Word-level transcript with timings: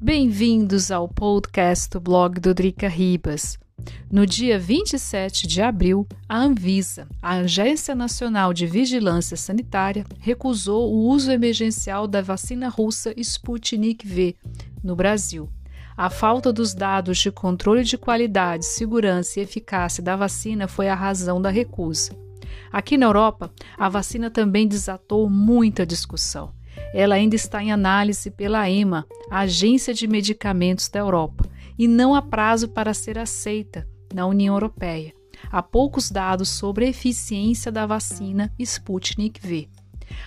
Bem-vindos 0.00 0.92
ao 0.92 1.08
podcast 1.08 1.90
do 1.90 1.98
blog 2.00 2.38
do 2.38 2.54
Drica 2.54 2.88
Ribas. 2.88 3.58
No 4.08 4.24
dia 4.24 4.56
27 4.56 5.44
de 5.44 5.60
abril, 5.60 6.06
a 6.28 6.38
Anvisa, 6.38 7.08
a 7.20 7.38
Agência 7.38 7.96
Nacional 7.96 8.54
de 8.54 8.64
Vigilância 8.64 9.36
Sanitária, 9.36 10.06
recusou 10.20 10.94
o 10.94 11.08
uso 11.08 11.32
emergencial 11.32 12.06
da 12.06 12.22
vacina 12.22 12.68
russa 12.68 13.12
Sputnik 13.16 14.06
V 14.06 14.36
no 14.84 14.94
Brasil. 14.94 15.48
A 15.96 16.08
falta 16.08 16.52
dos 16.52 16.74
dados 16.74 17.18
de 17.18 17.32
controle 17.32 17.82
de 17.82 17.98
qualidade, 17.98 18.66
segurança 18.66 19.40
e 19.40 19.42
eficácia 19.42 20.00
da 20.00 20.14
vacina 20.14 20.68
foi 20.68 20.88
a 20.88 20.94
razão 20.94 21.42
da 21.42 21.50
recusa. 21.50 22.12
Aqui 22.70 22.96
na 22.96 23.06
Europa, 23.06 23.50
a 23.76 23.88
vacina 23.88 24.30
também 24.30 24.68
desatou 24.68 25.28
muita 25.28 25.84
discussão. 25.84 26.56
Ela 26.92 27.16
ainda 27.16 27.36
está 27.36 27.62
em 27.62 27.72
análise 27.72 28.30
pela 28.30 28.68
EMA, 28.68 29.06
a 29.30 29.40
Agência 29.40 29.92
de 29.92 30.06
Medicamentos 30.06 30.88
da 30.88 30.98
Europa, 30.98 31.44
e 31.78 31.86
não 31.86 32.14
há 32.14 32.22
prazo 32.22 32.68
para 32.68 32.94
ser 32.94 33.18
aceita 33.18 33.86
na 34.12 34.26
União 34.26 34.54
Europeia. 34.54 35.12
Há 35.50 35.62
poucos 35.62 36.10
dados 36.10 36.48
sobre 36.48 36.86
a 36.86 36.88
eficiência 36.88 37.70
da 37.70 37.86
vacina 37.86 38.52
Sputnik 38.58 39.40
V. 39.40 39.68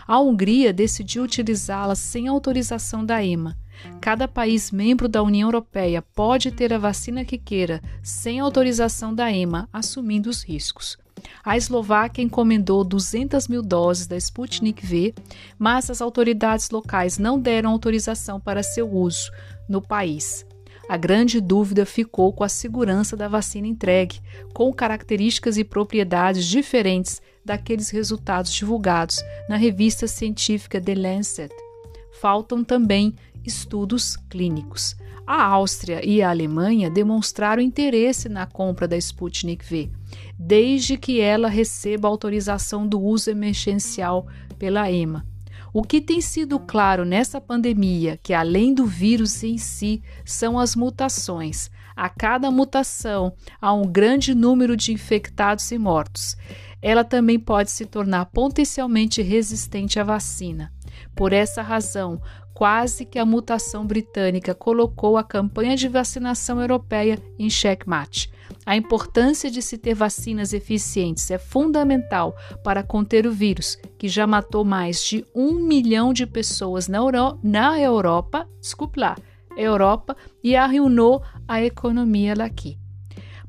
A 0.08 0.20
Hungria 0.20 0.72
decidiu 0.72 1.24
utilizá-la 1.24 1.96
sem 1.96 2.28
autorização 2.28 3.06
da 3.06 3.24
EMA. 3.24 3.58
Cada 4.00 4.28
país 4.28 4.72
membro 4.72 5.08
da 5.10 5.24
União 5.24 5.48
Europeia 5.48 6.02
pode 6.02 6.52
ter 6.52 6.72
a 6.72 6.78
vacina 6.78 7.26
que 7.26 7.38
queira, 7.38 7.82
sem 8.04 8.40
autorização 8.40 9.14
da 9.14 9.32
EMA, 9.32 9.68
assumindo 9.74 10.30
os 10.30 10.44
riscos. 10.44 10.98
A 11.44 11.58
Eslováquia 11.58 12.24
encomendou 12.24 12.84
200 12.84 13.48
mil 13.48 13.62
doses 13.62 14.08
da 14.08 14.18
Sputnik 14.18 14.86
V, 14.86 15.14
mas 15.58 15.90
as 15.90 16.02
autoridades 16.02 16.70
locais 16.70 17.18
não 17.18 17.40
deram 17.40 17.72
autorização 17.72 18.40
para 18.40 18.64
seu 18.64 18.90
uso 18.90 19.32
no 19.68 19.82
país. 19.82 20.46
A 20.90 20.98
grande 20.98 21.40
dúvida 21.40 21.86
ficou 21.86 22.34
com 22.34 22.44
a 22.44 22.50
segurança 22.50 23.16
da 23.16 23.28
vacina 23.28 23.68
entregue, 23.68 24.20
com 24.54 24.74
características 24.74 25.58
e 25.58 25.64
propriedades 25.64 26.46
diferentes 26.46 27.22
daqueles 27.46 27.90
resultados 27.90 28.52
divulgados 28.54 29.24
na 29.48 29.56
revista 29.56 30.08
científica 30.08 30.82
The 30.82 30.96
Lancet. 30.96 31.71
Faltam 32.20 32.64
também 32.64 33.16
estudos 33.46 34.16
clínicos. 34.30 34.96
A 35.26 35.44
Áustria 35.44 36.06
e 36.06 36.22
a 36.22 36.30
Alemanha 36.30 36.90
demonstraram 36.90 37.62
interesse 37.62 38.28
na 38.28 38.46
compra 38.46 38.88
da 38.88 38.98
Sputnik 38.98 39.64
V, 39.64 39.90
desde 40.38 40.98
que 40.98 41.22
ela 41.22 41.48
receba 41.48 42.08
autorização 42.08 42.88
do 42.88 43.00
uso 43.00 43.30
emergencial 43.30 44.28
pela 44.58 44.92
EMA. 44.92 45.26
O 45.74 45.84
que 45.84 46.02
tem 46.02 46.20
sido 46.20 46.60
claro 46.60 47.06
nessa 47.06 47.40
pandemia, 47.40 48.20
que 48.22 48.34
além 48.34 48.74
do 48.74 48.86
vírus 48.86 49.42
em 49.42 49.58
si, 49.58 50.04
são 50.26 50.60
as 50.60 50.76
mutações. 50.76 51.72
A 51.96 52.10
cada 52.10 52.52
mutação 52.52 53.34
há 53.62 53.74
um 53.74 53.84
grande 53.84 54.36
número 54.36 54.76
de 54.76 54.92
infectados 54.92 55.72
e 55.72 55.78
mortos. 55.78 56.36
Ela 56.82 57.06
também 57.06 57.40
pode 57.40 57.72
se 57.72 57.86
tornar 57.86 58.26
potencialmente 58.26 59.22
resistente 59.22 59.98
à 59.98 60.04
vacina. 60.04 60.74
Por 61.16 61.34
essa 61.34 61.62
razão, 61.62 62.22
quase 62.54 63.06
que 63.06 63.18
a 63.18 63.26
mutação 63.26 63.86
britânica 63.86 64.54
colocou 64.54 65.18
a 65.18 65.24
campanha 65.24 65.76
de 65.76 65.88
vacinação 65.88 66.62
europeia 66.62 67.18
em 67.40 67.50
xeque-mate. 67.50 68.32
A 68.66 68.76
importância 68.76 69.50
de 69.50 69.62
se 69.62 69.78
ter 69.78 69.94
vacinas 69.94 70.54
eficientes 70.54 71.32
é 71.32 71.38
fundamental 71.38 72.36
para 72.64 72.84
conter 72.84 73.26
o 73.26 73.32
vírus, 73.32 73.78
que 73.98 74.08
já 74.08 74.28
matou 74.28 74.64
mais 74.64 75.04
de 75.04 75.26
um 75.34 75.54
milhão 75.54 76.14
de 76.14 76.28
pessoas 76.28 76.88
na, 76.88 76.98
Euro 76.98 77.40
na 77.42 77.80
Europa, 77.80 78.48
desculpe 78.60 79.00
lá, 79.00 79.16
Europa, 79.58 80.16
e 80.44 80.56
arruinou 80.56 81.24
a 81.48 81.62
economia 81.62 82.36
daqui. 82.36 82.78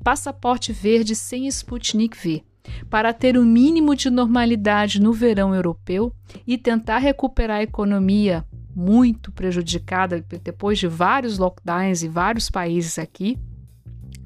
Passaporte 0.02 0.72
verde 0.72 1.14
sem 1.14 1.46
Sputnik 1.46 2.16
V. 2.16 2.44
Para 2.88 3.12
ter 3.12 3.36
o 3.36 3.42
um 3.42 3.44
mínimo 3.44 3.94
de 3.94 4.10
normalidade 4.10 5.00
no 5.00 5.12
verão 5.12 5.54
europeu 5.54 6.14
e 6.46 6.56
tentar 6.56 6.98
recuperar 6.98 7.58
a 7.58 7.62
economia 7.62 8.44
muito 8.74 9.30
prejudicada 9.32 10.24
depois 10.42 10.78
de 10.78 10.86
vários 10.86 11.38
lockdowns 11.38 12.02
em 12.02 12.08
vários 12.08 12.48
países 12.48 12.98
aqui, 12.98 13.38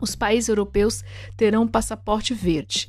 os 0.01 0.15
países 0.15 0.49
europeus 0.49 1.03
terão 1.37 1.63
um 1.63 1.69
passaporte 1.69 2.35
verde. 2.35 2.89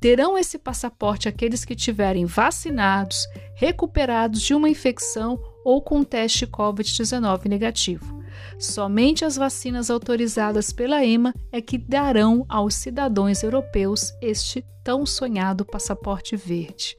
Terão 0.00 0.36
esse 0.36 0.58
passaporte 0.58 1.28
aqueles 1.28 1.64
que 1.64 1.74
tiverem 1.74 2.26
vacinados, 2.26 3.26
recuperados 3.54 4.42
de 4.42 4.54
uma 4.54 4.68
infecção 4.68 5.38
ou 5.64 5.82
com 5.82 6.02
teste 6.02 6.46
COVID-19 6.46 7.46
negativo. 7.46 8.15
Somente 8.58 9.24
as 9.24 9.36
vacinas 9.36 9.90
autorizadas 9.90 10.72
pela 10.72 11.04
EMA 11.04 11.34
é 11.52 11.60
que 11.60 11.78
darão 11.78 12.44
aos 12.48 12.74
cidadãos 12.74 13.42
europeus 13.42 14.12
este 14.20 14.64
tão 14.82 15.04
sonhado 15.04 15.64
passaporte 15.64 16.36
verde. 16.36 16.96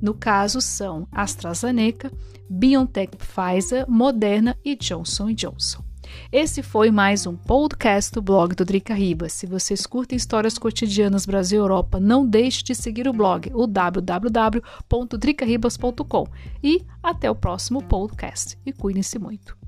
No 0.00 0.14
caso, 0.14 0.60
são 0.60 1.06
AstraZeneca, 1.12 2.10
BioNTech 2.48 3.16
Pfizer, 3.16 3.88
Moderna 3.88 4.56
e 4.64 4.74
Johnson 4.74 5.32
Johnson. 5.32 5.84
Esse 6.32 6.62
foi 6.62 6.90
mais 6.90 7.26
um 7.26 7.36
podcast 7.36 8.10
do 8.12 8.22
blog 8.22 8.54
do 8.54 8.64
Drica 8.64 8.94
Ribas. 8.94 9.32
Se 9.32 9.46
vocês 9.46 9.84
curtem 9.86 10.16
histórias 10.16 10.56
cotidianas 10.58 11.26
Brasil 11.26 11.60
e 11.60 11.62
Europa, 11.62 12.00
não 12.00 12.26
deixe 12.26 12.64
de 12.64 12.74
seguir 12.74 13.06
o 13.08 13.12
blog, 13.12 13.50
o 13.54 13.66
www.dricaribas.com. 13.66 16.26
E 16.62 16.82
até 17.02 17.30
o 17.30 17.34
próximo 17.34 17.82
podcast. 17.82 18.56
E 18.64 18.72
cuidem-se 18.72 19.18
muito. 19.18 19.59